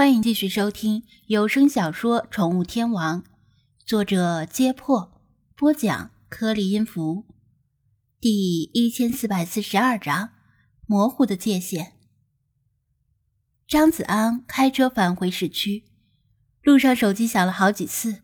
[0.00, 3.22] 欢迎继续收听有声小说《宠物天王》，
[3.84, 5.20] 作者：揭破，
[5.54, 7.26] 播讲：颗粒音符，
[8.18, 10.30] 第一千四百四十二章：
[10.86, 11.92] 模糊的界限。
[13.68, 15.84] 张子安开车返回市区，
[16.62, 18.22] 路上手机响了好几次，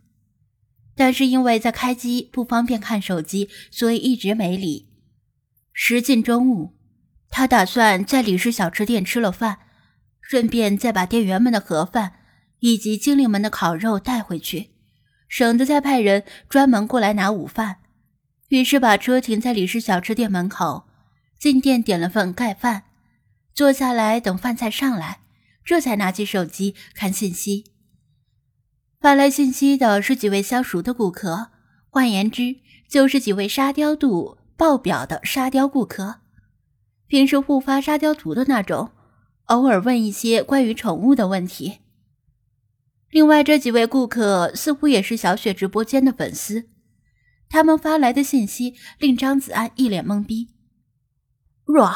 [0.95, 4.89] 但是因为在开机不方便看手机，所以一直没理。
[5.75, 6.75] 时近中午，
[7.29, 9.59] 他打算在李氏小吃店吃了饭。
[10.29, 12.15] 顺便再把店员们的盒饭
[12.59, 14.71] 以及精灵们的烤肉带回去，
[15.29, 17.77] 省得再派人专门过来拿午饭。
[18.49, 20.89] 于是把车停在李氏小吃店门口，
[21.39, 22.85] 进店点了份盖饭，
[23.55, 25.21] 坐下来等饭菜上来，
[25.65, 27.65] 这才拿起手机看信息。
[29.01, 31.51] 发来信息的是几位相熟的顾客，
[31.91, 32.57] 换言之，
[32.89, 36.21] 就是几位沙雕度爆表的沙雕顾客，
[37.07, 38.91] 平时互发沙雕图的那种。
[39.47, 41.79] 偶尔问一些关于宠物的问题。
[43.11, 46.65] 另外，这几位顾客似乎也是小雪直播间的粉丝，
[47.49, 50.49] 他们发来的信息令张子安一脸懵逼。
[51.65, 51.95] 若，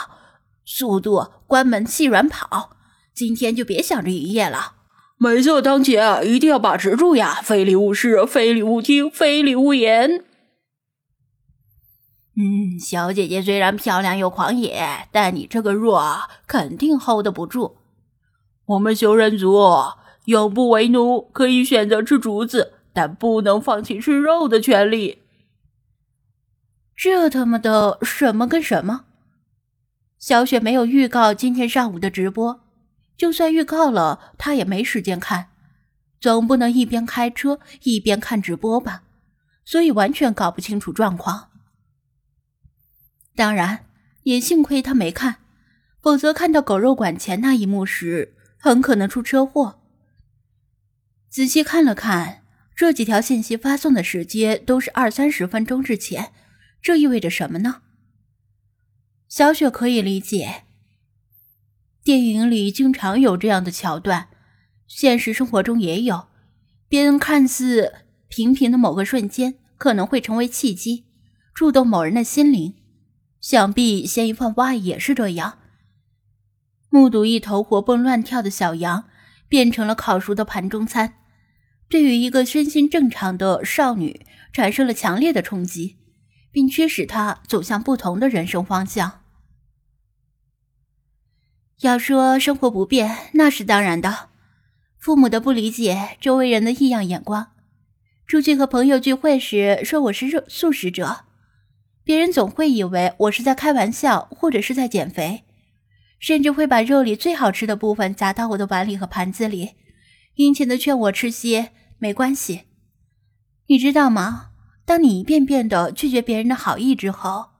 [0.64, 2.76] 速度关门气软跑，
[3.12, 4.76] 今天就别想着营业了。
[5.18, 7.42] 美色当前，一定要把持住呀！
[7.42, 10.24] 非礼勿视，非礼勿听，非礼勿言。
[12.36, 16.02] 嗯，小姐姐虽然漂亮又狂野，但你这个弱
[16.46, 17.76] 肯定 hold 不住。
[18.66, 19.68] 我们修人族
[20.26, 25.22] 永不为奴，可以选择吃竹子，但不能放弃吃肉的权利。
[26.96, 29.06] 这他妈的什么跟什么？
[30.18, 32.60] 小雪没有预告今天上午的直播，
[33.16, 35.48] 就算预告了，她也没时间看，
[36.20, 39.02] 总不能一边开车一边看直播吧？
[39.64, 41.49] 所以完全搞不清楚状况。
[43.40, 43.86] 当然，
[44.24, 45.36] 也幸亏他没看，
[46.02, 49.80] 否则看到狗肉馆前那一幕时，很可能出车祸。
[51.30, 52.42] 仔细看了看，
[52.76, 56.32] 这几条信息发送的时间都是二三十分钟之前，
[56.82, 57.80] 这意味着什么呢？
[59.26, 60.64] 小雪可以理解，
[62.04, 64.28] 电影里经常有这样的桥段，
[64.86, 66.26] 现实生活中也有，
[66.90, 71.06] 别人看似平平的某个瞬间，可能会成为契机，
[71.54, 72.74] 触动某人的心灵。
[73.40, 75.58] 想必嫌疑犯 Y 也是这样，
[76.90, 79.04] 目睹一头活蹦乱跳的小羊
[79.48, 81.14] 变成了烤熟的盘中餐，
[81.88, 85.96] 对于一个身心正常的少女产生了强烈的冲击，
[86.52, 89.22] 并驱使她走向不同的人生方向。
[91.80, 94.28] 要说生活不便，那是当然的，
[94.98, 97.52] 父母的不理解，周围人的异样眼光，
[98.26, 101.24] 出去和朋友聚会时说我是肉素食者。
[102.10, 105.44] 别人总会以为我是在开玩笑，或者是在减肥，
[106.18, 109.76] 甚至会把肉里最好吃的部分夹到我的碗里和盘子里，
[110.34, 112.62] 殷勤的劝我吃些没关系。
[113.68, 114.50] 你知道吗？
[114.84, 117.50] 当你一遍遍的拒绝别人的好意之后，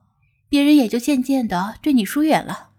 [0.49, 2.71] 别人也就渐渐的对你疏远了。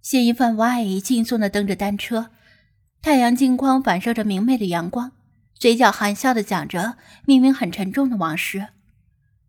[0.00, 2.30] 嫌疑犯 Y 轻松的蹬着单车，
[3.02, 5.12] 太阳镜框反射着明媚的阳光。
[5.62, 8.70] 嘴角含笑的讲着明明很沉重的往事，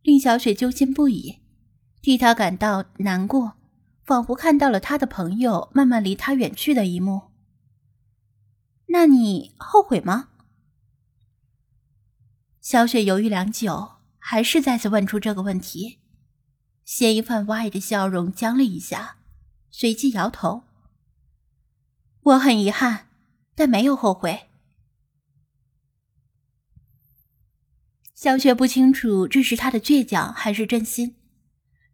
[0.04, 1.40] 令小雪揪心不已，
[2.04, 3.54] 替他感到难过，
[4.06, 7.32] 仿佛看到了他的朋友慢慢离他远去的一幕。
[8.90, 10.30] 那你后悔吗？
[12.62, 15.98] 小雪犹豫良久，还是再次问出这个问题。
[16.86, 19.16] 嫌疑犯歪的笑容僵了一下，
[19.72, 20.62] 随即摇头
[22.22, 23.08] ：“我很遗憾，
[23.56, 24.50] 但没有后悔。”
[28.24, 31.18] 小雪不清楚这是他的倔强还是真心，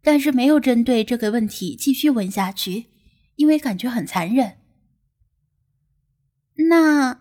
[0.00, 2.86] 但是没有针对这个问题继续问下去，
[3.34, 4.58] 因为感觉很残忍。
[6.68, 7.20] 那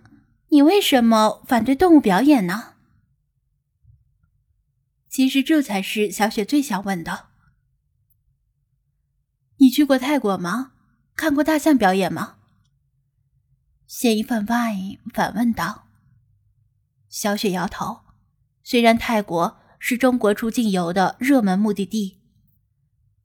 [0.50, 2.76] 你为什么反对动物表演呢？
[5.10, 7.30] 其实这才是小雪最想问的。
[9.58, 10.74] 你去过泰国吗？
[11.16, 12.38] 看过大象表演吗？
[13.88, 15.88] 嫌疑犯 Y 反问道。
[17.10, 18.02] 小雪摇头。
[18.70, 22.20] 虽然泰国是中国出境游的热门目的地，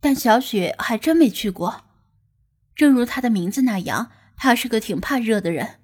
[0.00, 1.85] 但小雪还真没去过。
[2.75, 5.81] 正如她的名字那样，她是个挺怕热的人。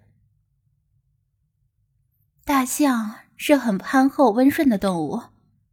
[2.47, 5.25] 大象是很憨厚温顺的动物，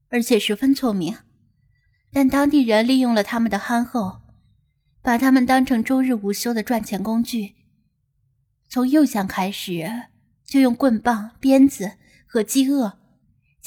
[0.10, 1.19] 而且十分聪明，
[2.12, 4.19] 但当地人利用了他们的憨厚，
[5.01, 7.56] 把他们当成周日无休的赚钱工具。
[8.68, 10.07] 从幼象开始，
[10.44, 11.94] 就用棍棒、鞭子
[12.25, 12.97] 和饥饿。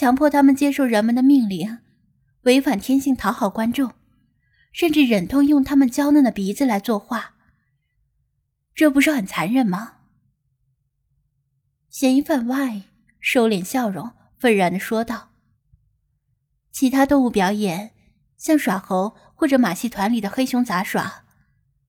[0.01, 1.81] 强迫他们接受人们的命令，
[2.45, 3.93] 违反天性讨好观众，
[4.73, 7.35] 甚至忍痛用他们娇嫩的鼻子来作画。
[8.75, 9.97] 这不是很残忍吗？
[11.91, 12.85] 嫌疑犯 Y
[13.21, 15.33] 收敛笑容，愤然的说道
[16.73, 17.91] ：“其他动物表演，
[18.39, 21.27] 像耍猴或者马戏团里的黑熊杂耍，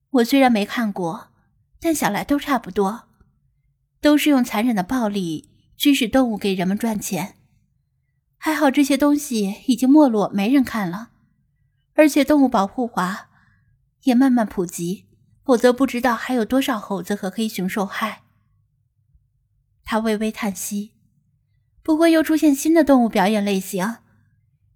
[0.09, 1.31] 我虽然没看过，
[1.79, 3.07] 但想来都差不多，
[4.01, 7.37] 都是用残忍的暴力驱使动物给人们赚钱。
[8.43, 11.11] 还好这些东西已经没落，没人看了，
[11.93, 13.29] 而且动物保护法
[14.01, 15.05] 也慢慢普及，
[15.45, 18.23] 否则不知道还有多少猴子和黑熊受害。”
[19.85, 20.93] 他微微叹息，
[21.83, 23.97] 不会又出现新的动物表演类型，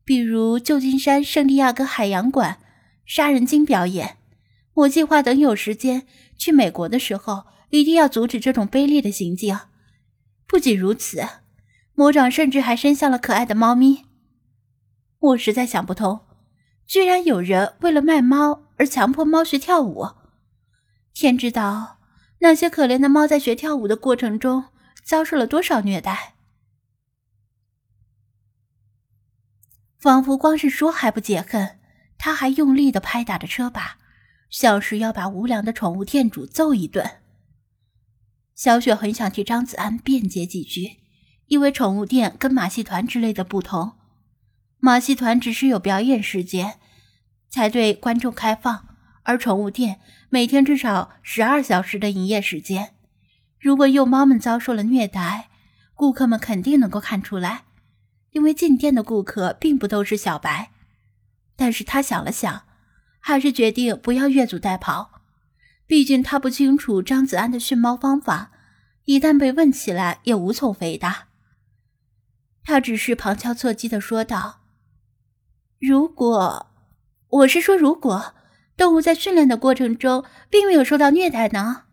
[0.04, 2.60] 比如旧金山圣地亚哥海洋馆
[3.04, 4.18] 杀人鲸表演。
[4.76, 6.06] 我计划等有时间
[6.38, 9.60] 去美国的时候，一定要阻止这种卑劣的行径。
[10.46, 11.28] 不仅如此，
[11.96, 14.06] 魔掌甚至还伸向了可爱的猫咪。
[15.20, 16.28] 我实在想不通，
[16.86, 20.10] 居然有人为了卖猫而强迫猫学跳舞。
[21.14, 21.98] 天知道，
[22.40, 24.66] 那些可怜的猫在学跳舞的过程中。
[25.06, 26.34] 遭受了多少虐待？
[30.00, 31.80] 仿佛光是说还不解恨，
[32.18, 34.00] 他还用力的拍打着车把，
[34.50, 37.22] 像是要把无良的宠物店主揍一顿。
[38.56, 41.02] 小雪很想替张子安辩解几句，
[41.48, 43.94] 因为宠物店跟马戏团之类的不同，
[44.80, 46.80] 马戏团只是有表演时间
[47.50, 48.88] 才对观众开放，
[49.24, 50.00] 而宠物店
[50.30, 52.96] 每天至少十二小时的营业时间。
[53.60, 55.50] 如果幼猫们遭受了虐待，
[55.94, 57.64] 顾客们肯定能够看出来，
[58.32, 60.72] 因为进店的顾客并不都是小白。
[61.56, 62.64] 但是他想了想，
[63.20, 65.08] 还是决定不要越俎代庖。
[65.88, 68.52] 毕竟他不清楚张子安的训猫方法，
[69.06, 71.28] 一旦被问起来也无从回答。
[72.66, 74.62] 他只是旁敲侧击的说道
[75.80, 76.72] ：“如果，
[77.28, 78.34] 我是说，如果
[78.76, 81.84] 动物在训练的过程中并没有受到虐待呢？”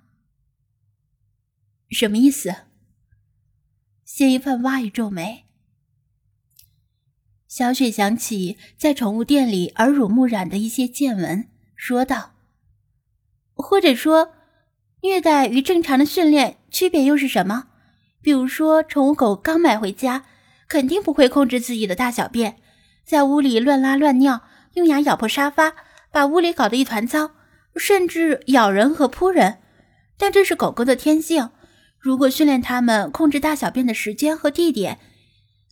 [1.93, 2.55] 什么意思？
[4.03, 5.45] 嫌疑犯挖一皱眉。
[7.47, 12.33] 小雪想起在宠物店里耳濡目染的一些见闻，说道
[13.53, 14.33] ：“或者说，
[15.03, 17.69] 虐待与正常的训练区别又是什么？
[18.23, 20.25] 比如说，宠物狗刚买回家，
[20.73, 22.57] 肯定不会控制自己的大小便，
[23.05, 24.41] 在屋里乱拉乱尿，
[24.73, 25.75] 用牙咬破沙发，
[26.11, 27.33] 把屋里搞得一团糟，
[27.77, 29.59] 甚至咬人和扑人。
[30.17, 31.51] 但这是狗狗的天性。”
[32.01, 34.99] 如果训练它们控制大小便的时间和地点，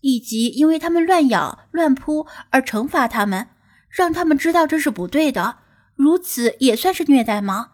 [0.02, 3.48] 以及因为它们乱咬乱扑而惩罚它们，
[3.88, 5.60] 让他们知道这是不对的，
[5.96, 7.70] 如此也算是虐待吗？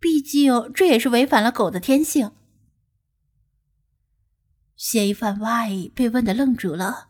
[0.00, 2.32] 毕竟这也是违反了狗的天性。
[4.88, 7.08] 嫌疑犯 Y 被问的愣住了，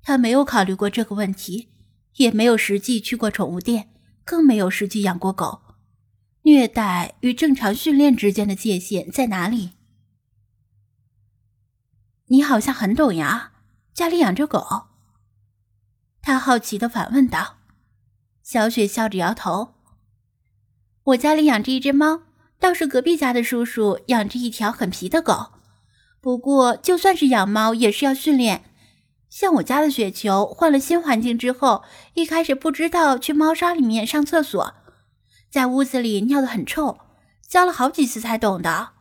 [0.00, 1.68] 他没有考虑过这个问题，
[2.14, 3.90] 也没有实际去过宠物店，
[4.24, 5.60] 更没有实际养过狗。
[6.44, 9.72] 虐待与正常训练之间的界限在哪里？
[12.28, 13.52] 你好像很懂呀，
[13.92, 14.86] 家里养着狗。
[16.22, 17.58] 他好奇的反问道。
[18.42, 19.74] 小雪笑着摇头
[21.12, 22.22] ：“我家里养着一只猫，
[22.58, 25.55] 倒是隔壁家的叔叔养着一条很皮的狗。
[26.26, 28.64] 不过就算是养猫，也是要训练。
[29.28, 31.84] 像我家的雪球，换了新环境之后，
[32.14, 34.74] 一开始不知道去猫砂里面上厕所，
[35.48, 36.98] 在屋子里尿得很臭，
[37.48, 38.94] 教了好几次才懂的。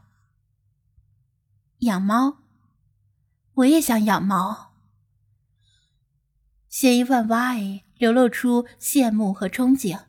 [1.79, 2.43] 养猫。”
[3.55, 4.75] 我也想养猫。
[6.69, 10.01] 嫌疑犯 Y 流露出羡慕和憧憬，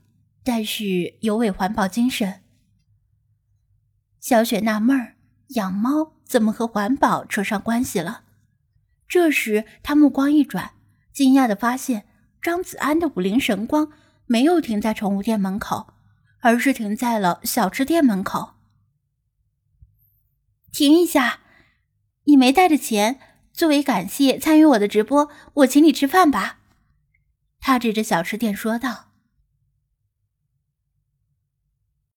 [0.44, 2.42] 但是尤为环保精神。
[4.20, 5.16] 小雪纳闷儿，
[5.54, 8.22] 养猫怎么和环保扯上关系了？
[9.08, 10.72] 这时，他目光一转，
[11.12, 12.06] 惊讶的发现
[12.42, 13.92] 张子安的五灵神光
[14.26, 15.94] 没有停在宠物店门口，
[16.40, 18.54] 而是停在了小吃店门口。
[20.72, 21.40] 停一下，
[22.24, 23.20] 你没带着钱。
[23.52, 26.58] 作为感谢参与我的直播，我请你吃饭吧。
[27.58, 29.05] 他指着小吃店说道。